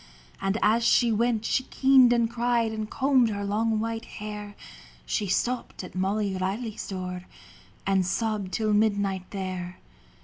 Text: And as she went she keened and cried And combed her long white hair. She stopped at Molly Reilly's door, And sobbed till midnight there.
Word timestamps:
And 0.41 0.57
as 0.63 0.83
she 0.83 1.11
went 1.11 1.45
she 1.45 1.61
keened 1.65 2.11
and 2.11 2.27
cried 2.27 2.71
And 2.71 2.89
combed 2.89 3.29
her 3.29 3.45
long 3.45 3.79
white 3.79 4.05
hair. 4.05 4.55
She 5.05 5.27
stopped 5.27 5.83
at 5.83 5.93
Molly 5.93 6.35
Reilly's 6.35 6.87
door, 6.87 7.25
And 7.85 8.03
sobbed 8.03 8.51
till 8.51 8.73
midnight 8.73 9.29
there. 9.29 9.77